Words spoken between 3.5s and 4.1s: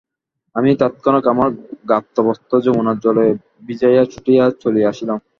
ভিজাইয়া